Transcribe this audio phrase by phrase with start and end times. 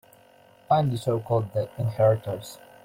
[0.67, 2.57] Find a show called The Inheritors